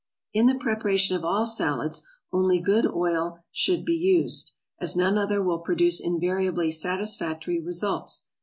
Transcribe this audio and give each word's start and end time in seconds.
In 0.33 0.47
the 0.47 0.55
preparation 0.57 1.15
of 1.15 1.23
all 1.23 1.45
salads 1.45 2.01
only 2.33 2.59
good 2.59 2.87
oil 2.87 3.43
should 3.51 3.85
be 3.85 3.93
used, 3.93 4.51
as 4.79 4.95
none 4.95 5.15
other 5.15 5.43
will 5.43 5.59
produce 5.59 5.99
invariably 5.99 6.71
satisfactory 6.71 7.59
results. 7.61 8.25